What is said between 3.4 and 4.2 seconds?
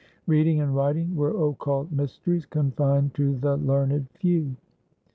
learned